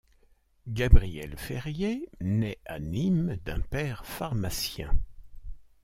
[0.67, 4.97] Gabriel Ferrier naît à Nîmes d'un père pharmacien.